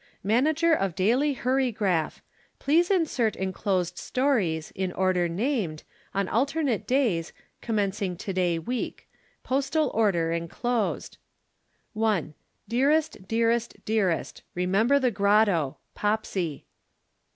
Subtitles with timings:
[0.23, 2.21] "Manager of Daily Hurrygraph.
[2.57, 5.83] Please insert enclosed series, in order named,
[6.15, 9.07] on alternate days, commencing to day week.
[9.43, 11.19] Postal order enclosed."
[11.93, 12.33] "'1.
[12.67, 14.41] Dearest, dearest, dearest.
[14.55, 15.77] Remember the grotto.
[15.93, 16.65] POPSY.